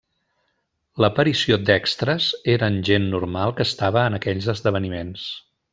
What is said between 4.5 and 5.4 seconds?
esdeveniments.